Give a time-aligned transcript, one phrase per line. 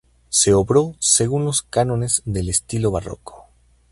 [0.29, 3.45] Se obró según los cánones del estilo barroco.